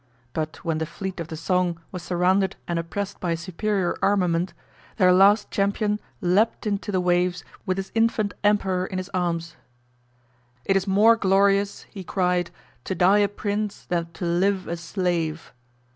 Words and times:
But 0.33 0.65
when 0.65 0.79
the 0.79 0.87
fleet 0.87 1.19
of 1.19 1.27
the 1.27 1.37
Song 1.37 1.79
was 1.91 2.01
surrounded 2.01 2.55
and 2.67 2.79
oppressed 2.79 3.19
by 3.19 3.33
a 3.33 3.37
superior 3.37 3.95
armament, 4.01 4.55
their 4.97 5.13
last 5.13 5.51
champion 5.51 5.99
leaped 6.21 6.65
into 6.65 6.91
the 6.91 6.99
waves 6.99 7.43
with 7.67 7.77
his 7.77 7.91
infant 7.93 8.33
emperor 8.43 8.87
in 8.87 8.97
his 8.97 9.09
arms. 9.09 9.57
"It 10.65 10.75
is 10.75 10.87
more 10.87 11.15
glorious," 11.15 11.83
he 11.83 12.03
cried, 12.03 12.49
"to 12.85 12.95
die 12.95 13.19
a 13.19 13.27
prince, 13.27 13.85
than 13.85 14.07
to 14.13 14.25
live 14.25 14.67
a 14.67 14.75
slave." 14.77 15.53